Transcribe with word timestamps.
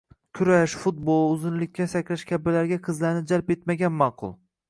Kurash, 0.37 0.75
futbol, 0.83 1.27
uzunlikka 1.33 1.85
sakrash 1.91 2.25
kabilarga 2.31 2.79
qizlarni 2.89 3.23
jalb 3.33 3.55
etmagan 3.57 3.97
ma’qul. 4.01 4.35